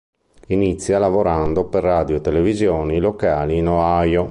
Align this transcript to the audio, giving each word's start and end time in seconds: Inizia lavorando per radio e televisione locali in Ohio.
Inizia 0.47 0.97
lavorando 0.97 1.65
per 1.67 1.83
radio 1.83 2.15
e 2.15 2.21
televisione 2.21 2.97
locali 2.97 3.57
in 3.57 3.67
Ohio. 3.67 4.19